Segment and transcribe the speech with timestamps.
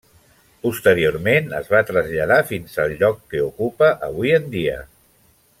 [0.67, 4.83] Posteriorment es va traslladar fins al lloc que ocupa avui en dia.